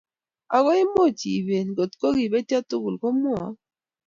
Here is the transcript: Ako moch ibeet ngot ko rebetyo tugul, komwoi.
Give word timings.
Ako 0.55 0.71
moch 0.93 1.21
ibeet 1.35 1.67
ngot 1.69 1.91
ko 1.99 2.05
rebetyo 2.17 2.57
tugul, 2.69 2.95
komwoi. 3.01 3.51